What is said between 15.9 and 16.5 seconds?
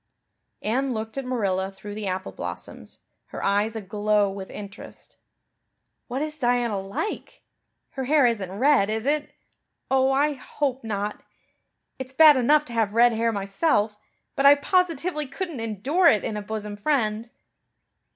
it in a